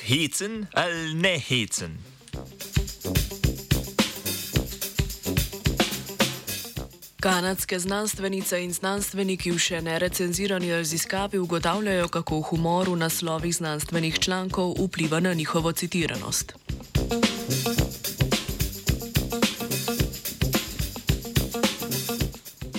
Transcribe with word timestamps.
hecen 0.00 0.66
ali 0.72 1.14
ne 1.14 1.38
hecen? 1.38 1.98
Kanadske 7.20 7.78
znanstvenice 7.78 8.60
in 8.62 8.72
znanstveniki 8.72 9.50
v 9.50 9.58
še 9.58 9.80
nerecenzirani 9.80 10.70
raziskavi 10.72 11.38
ugotavljajo, 11.38 12.08
kako 12.08 12.40
humor 12.50 12.88
v 12.88 12.96
naslovih 12.96 13.56
znanstvenih 13.56 14.18
člankov 14.18 14.74
vpliva 14.78 15.20
na 15.20 15.34
njihovo 15.34 15.72
citiranost. 15.72 16.54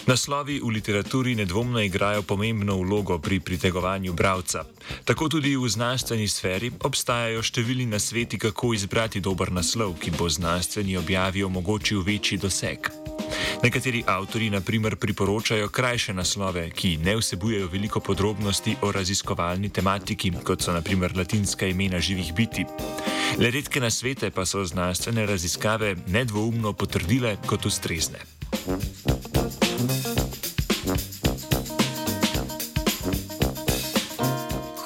Naslovi 0.05 0.59
v 0.61 0.69
literaturi 0.69 1.35
nedvomno 1.35 1.81
igrajo 1.81 2.21
pomembno 2.21 2.77
vlogo 2.77 3.17
pri 3.19 3.39
pritegovanju 3.39 4.13
bralca. 4.13 4.61
Tako 5.03 5.29
tudi 5.29 5.55
v 5.57 5.65
znanstveni 5.65 6.27
sferi 6.29 6.69
obstajajo 6.85 7.41
številni 7.41 7.87
nasveti, 7.89 8.37
kako 8.37 8.75
izbrati 8.77 9.17
dober 9.19 9.49
naslov, 9.49 9.95
ki 9.97 10.13
bo 10.13 10.29
znanstveni 10.29 10.93
objavi 11.01 11.41
omogočil 11.43 12.05
večji 12.05 12.37
doseg. 12.37 12.91
Nekateri 13.65 14.03
avtori, 14.05 14.51
na 14.53 14.61
primer, 14.61 14.93
priporočajo 14.95 15.71
krajše 15.73 16.13
naslove, 16.13 16.69
ki 16.69 16.97
ne 17.01 17.17
vsebujejo 17.17 17.71
veliko 17.73 17.99
podrobnosti 17.99 18.75
o 18.85 18.91
raziskovalni 18.93 19.73
tematiki, 19.73 20.31
kot 20.45 20.61
so 20.61 20.75
naprimer 20.75 21.17
latinska 21.17 21.65
imena 21.65 21.99
živih 21.99 22.29
biti. 22.37 22.65
Le 23.41 23.49
redke 23.49 23.81
nasvete 23.81 24.29
pa 24.29 24.45
so 24.45 24.61
znanstvene 24.61 25.25
raziskave 25.25 25.95
nedvoumno 26.13 26.77
potrdile 26.77 27.39
kot 27.49 27.65
ustrezne. 27.65 28.21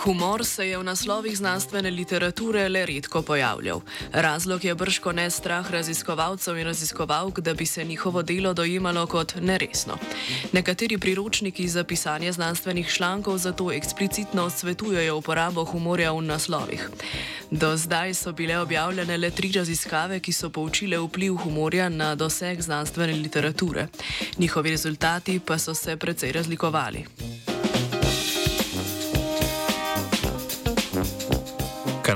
Humor 0.09 0.45
se 0.45 0.67
je 0.67 0.77
v 0.77 0.83
naslovih 0.83 1.37
znanstvene 1.37 1.91
literature 1.91 2.69
le 2.69 2.85
redko 2.85 3.21
pojavljal. 3.21 3.81
Razlog 4.11 4.63
je 4.65 4.75
brško 4.75 5.11
ne 5.11 5.29
strah 5.29 5.71
raziskovalcev 5.71 6.57
in 6.57 6.65
raziskovalk, 6.65 7.39
da 7.39 7.53
bi 7.53 7.65
se 7.65 7.83
njihovo 7.83 8.23
delo 8.23 8.53
dojemalo 8.53 9.05
kot 9.07 9.35
neresno. 9.41 9.97
Nekateri 10.51 10.97
priročniki 10.97 11.67
za 11.67 11.83
pisanje 11.83 12.31
znanstvenih 12.31 12.89
člankov 12.89 13.37
zato 13.37 13.71
eksplicitno 13.71 14.49
svetujejo 14.49 15.17
uporabo 15.17 15.63
humorja 15.63 16.11
v 16.11 16.21
naslovih. 16.21 16.89
Do 17.51 17.77
zdaj 17.77 18.13
so 18.13 18.31
bile 18.31 18.57
objavljene 18.57 19.17
le 19.17 19.29
tri 19.31 19.51
raziskave, 19.51 20.19
ki 20.19 20.33
so 20.33 20.49
poučile 20.49 20.97
vpliv 20.97 21.35
humorja 21.35 21.89
na 21.89 22.15
doseg 22.15 22.61
znanstvene 22.61 23.13
literature. 23.13 23.87
Njihovi 24.37 24.69
rezultati 24.69 25.39
pa 25.39 25.57
so 25.57 25.73
se 25.73 25.97
precej 25.97 26.31
razlikovali. 26.31 27.05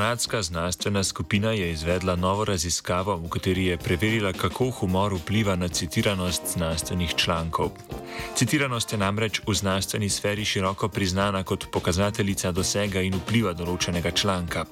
Kanadska 0.03 0.41
znanstvena 0.41 1.03
skupina 1.03 1.51
je 1.51 1.71
izvedla 1.71 2.15
novo 2.15 2.45
raziskavo, 2.45 3.15
v 3.15 3.29
kateri 3.29 3.65
je 3.65 3.77
preverila, 3.77 4.33
kako 4.33 4.69
humor 4.69 5.13
vpliva 5.13 5.55
na 5.55 5.67
citiranost 5.67 6.41
znanstvenih 6.53 7.15
člankov. 7.15 7.69
Citiranost 8.35 8.91
je 8.91 8.97
namreč 8.97 9.41
v 9.47 9.53
znanstveni 9.53 10.09
sferi 10.09 10.45
široko 10.45 10.89
priznana 10.89 11.43
kot 11.43 11.71
pokazateljica 11.71 12.51
dosega 12.51 13.01
in 13.01 13.15
vpliva 13.15 13.53
določenega 13.53 14.11
članka. 14.11 14.65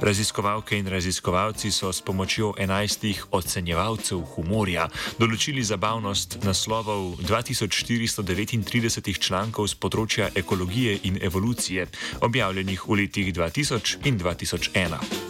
Raziskovalke 0.00 0.76
in 0.78 0.88
raziskovalci 0.88 1.70
so 1.70 1.92
s 1.92 2.02
pomočjo 2.02 2.54
enajstih 2.58 3.24
ocenjevalcev 3.30 4.20
humorja 4.34 4.88
določili 5.18 5.64
zabavnost 5.64 6.38
naslovov 6.44 7.16
2439 7.22 9.18
člankov 9.18 9.68
z 9.70 9.80
področja 9.80 10.30
ekologije 10.34 11.00
in 11.04 11.18
evolucije, 11.22 11.86
objavljenih 12.20 12.86
v 12.86 13.02
letih 13.02 13.34
2000 13.34 14.06
in 14.06 14.18
2001. 14.18 15.29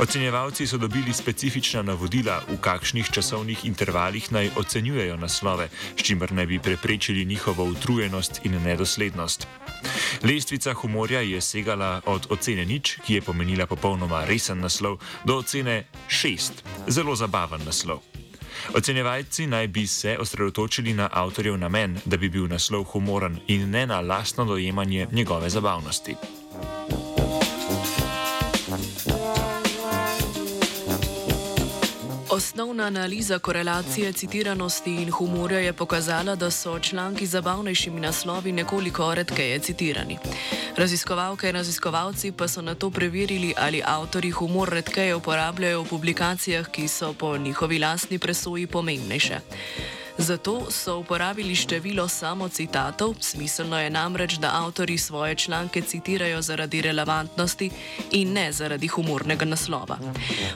Ocenjevalci 0.00 0.66
so 0.66 0.78
dobili 0.78 1.12
specifična 1.12 1.82
navodila, 1.82 2.40
v 2.48 2.56
kakšnih 2.60 3.10
časovnih 3.12 3.64
intervalih 3.64 4.32
naj 4.32 4.50
ocenjujejo 4.56 5.16
naslove, 5.16 5.68
s 5.96 6.02
čimer 6.02 6.32
naj 6.32 6.46
bi 6.46 6.58
preprečili 6.58 7.24
njihovo 7.24 7.64
utrujenost 7.64 8.40
in 8.44 8.62
nedoslednost. 8.62 9.46
Lestvica 10.22 10.72
humorja 10.72 11.20
je 11.20 11.40
segala 11.40 12.00
od 12.06 12.26
ocene 12.30 12.64
nič, 12.64 12.98
ki 13.06 13.14
je 13.14 13.22
pomenila 13.22 13.66
popolnoma 13.66 14.24
resen 14.24 14.60
naslov, 14.60 14.98
do 15.24 15.36
ocene 15.36 15.84
šest, 16.08 16.64
zelo 16.88 17.16
zabaven 17.16 17.60
naslov. 17.64 18.00
Ocenjevalci 18.74 19.46
naj 19.46 19.66
bi 19.68 19.86
se 19.86 20.16
osredotočili 20.18 20.94
na 20.94 21.08
avtorjev 21.12 21.58
namen, 21.58 21.98
da 22.04 22.16
bi 22.16 22.28
bil 22.28 22.46
naslov 22.48 22.84
humoren 22.84 23.40
in 23.46 23.70
ne 23.70 23.86
na 23.86 24.00
lastno 24.00 24.44
dojemanje 24.44 25.06
njegove 25.12 25.50
zabavnosti. 25.50 26.14
Osnovna 32.52 32.84
analiza 32.84 33.38
korelacije 33.38 34.12
citiranosti 34.12 34.94
in 34.94 35.10
humorja 35.10 35.58
je 35.58 35.72
pokazala, 35.72 36.34
da 36.34 36.50
so 36.50 36.78
članki 36.78 37.26
z 37.26 37.30
zabavnejšimi 37.30 38.00
naslovi 38.00 38.52
nekoliko 38.52 39.14
redkeje 39.14 39.58
citirani. 39.58 40.18
Raziskovalke 40.76 41.48
in 41.48 41.54
raziskovalci 41.54 42.32
pa 42.32 42.48
so 42.48 42.62
na 42.62 42.74
to 42.74 42.90
preverili, 42.90 43.54
ali 43.56 43.82
avtori 43.86 44.30
humor 44.30 44.68
redkeje 44.68 45.14
uporabljajo 45.14 45.82
v 45.82 45.88
publikacijah, 45.88 46.68
ki 46.68 46.88
so 46.88 47.12
po 47.12 47.36
njihovi 47.36 47.78
lastni 47.78 48.18
presoji 48.18 48.66
pomembnejše. 48.66 49.40
Zato 50.22 50.70
so 50.70 50.98
uporabili 50.98 51.54
število 51.54 52.08
samocitatov, 52.08 53.14
smiselno 53.20 53.80
je 53.80 53.90
namreč, 53.90 54.34
da 54.38 54.50
avtori 54.54 54.98
svoje 54.98 55.34
članke 55.34 55.80
citirajo 55.80 56.42
zaradi 56.42 56.82
relevantnosti 56.82 57.70
in 58.10 58.32
ne 58.32 58.52
zaradi 58.52 58.86
humornega 58.86 59.44
naslova. 59.44 59.98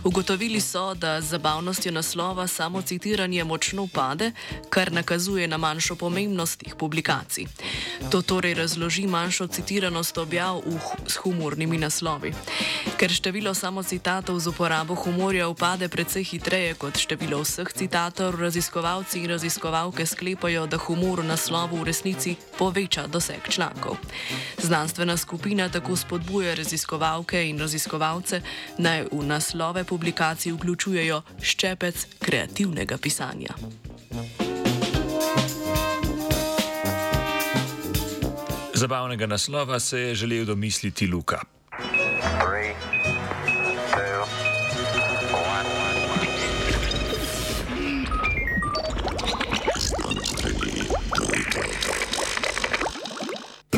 Ugotovili 0.05 0.60
so, 0.60 0.94
da 0.94 1.21
z 1.21 1.26
zabavnostjo 1.26 1.93
naslova 1.93 2.47
samocitiranje 2.47 3.44
močno 3.44 3.88
pade, 3.94 4.32
kar 4.69 4.93
nakazuje 4.93 5.49
na 5.49 5.56
manjšo 5.56 5.97
pomembnost 5.97 6.59
teh 6.59 6.75
publikacij. 6.78 7.47
To 8.11 8.23
torej 8.23 8.55
razloži 8.55 9.07
manjšo 9.07 9.47
citiranost 9.47 10.19
objav 10.19 10.62
s 11.07 11.17
humornimi 11.17 11.79
naslovi. 11.79 12.33
Ker 12.97 13.11
število 13.12 13.55
samocitatov 13.55 14.39
z 14.41 14.47
uporabo 14.49 14.95
humorja 14.95 15.49
upade 15.49 15.89
precej 15.89 16.25
hitreje 16.25 16.75
kot 16.75 16.99
število 16.99 17.41
vseh 17.43 17.73
citatov, 17.73 18.41
raziskovalci 18.41 19.21
in 19.21 19.31
raziskovalke 19.31 20.06
sklepajo, 20.06 20.67
da 20.67 20.77
humor 20.77 21.21
v 21.21 21.29
naslovu 21.33 21.81
v 21.81 21.89
resnici 21.89 22.37
poveča 22.59 23.06
doseg 23.06 23.49
člankov. 23.49 23.97
Znanstvena 24.62 25.17
skupina 25.17 25.69
tako 25.69 25.97
spodbuja 25.97 26.55
raziskovalke 26.55 27.49
in 27.49 27.59
raziskovalce, 27.59 28.41
naj 28.79 29.09
v 29.12 29.25
naslove 29.25 29.85
publikacij 29.85 30.53
vključujejo 30.53 31.23
ščepec 31.43 32.06
kreativnega 32.21 32.99
pisanja. 32.99 33.56
Zabavnega 38.76 39.26
naslova 39.26 39.81
se 39.81 40.00
je 40.00 40.14
želel 40.14 40.44
domisliti 40.44 41.06
Luka. 41.06 41.56